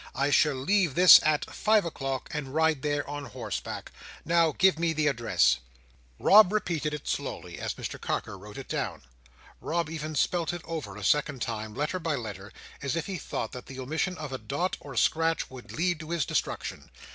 I 0.15 0.31
shall 0.31 0.55
leave 0.55 0.95
this 0.95 1.19
at 1.21 1.47
five 1.53 1.85
o'clock, 1.85 2.27
and 2.33 2.55
ride 2.55 2.81
there 2.81 3.07
on 3.07 3.25
horseback. 3.25 3.91
Now, 4.25 4.51
give 4.51 4.79
me 4.79 4.93
the 4.93 5.05
address." 5.05 5.57
Rob 6.17 6.51
repeated 6.51 6.91
it 6.91 7.07
slowly, 7.07 7.59
as 7.59 7.75
Mr 7.75 8.01
Carker 8.01 8.35
wrote 8.35 8.57
it 8.57 8.67
down. 8.67 9.03
Rob 9.59 9.91
even 9.91 10.15
spelt 10.15 10.53
it 10.53 10.63
over 10.65 10.97
a 10.97 11.03
second 11.03 11.43
time, 11.43 11.75
letter 11.75 11.99
by 11.99 12.15
letter, 12.15 12.51
as 12.81 12.95
if 12.95 13.05
he 13.05 13.19
thought 13.19 13.51
that 13.51 13.67
the 13.67 13.79
omission 13.79 14.17
of 14.17 14.33
a 14.33 14.39
dot 14.39 14.75
or 14.79 14.97
scratch 14.97 15.51
would 15.51 15.71
lead 15.71 15.99
to 15.99 16.09
his 16.09 16.25
destruction. 16.25 16.89